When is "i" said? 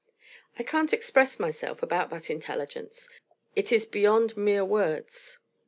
0.57-0.63